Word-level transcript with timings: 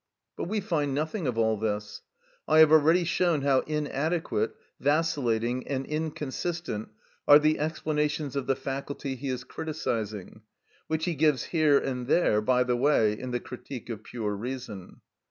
But 0.35 0.45
we 0.45 0.61
find 0.61 0.95
nothing 0.95 1.27
of 1.27 1.37
all 1.37 1.57
this. 1.57 2.01
I 2.47 2.57
have 2.57 2.71
already 2.71 3.03
shown 3.03 3.43
how 3.43 3.59
inadequate, 3.67 4.55
vacillating, 4.79 5.67
and 5.67 5.85
inconsistent 5.85 6.89
are 7.27 7.37
the 7.37 7.59
explanations 7.59 8.35
of 8.35 8.47
the 8.47 8.55
faculty 8.55 9.13
he 9.15 9.29
is 9.29 9.43
criticising, 9.43 10.41
which 10.87 11.05
he 11.05 11.13
gives 11.13 11.43
here 11.43 11.77
and 11.77 12.07
there 12.07 12.41
by 12.41 12.63
the 12.63 12.75
way 12.75 13.13
in 13.13 13.29
the 13.29 13.39
"Critique 13.39 13.91
of 13.91 14.01
Pure 14.03 14.37
Reason." 14.37 15.01